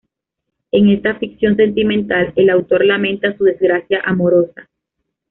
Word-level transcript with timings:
En 0.71 0.89
esta 0.89 1.13
ficción 1.19 1.55
sentimental 1.57 2.33
el 2.35 2.49
autor 2.49 2.83
lamenta 2.83 3.37
su 3.37 3.43
desgracia 3.43 4.01
amorosa. 4.03 4.67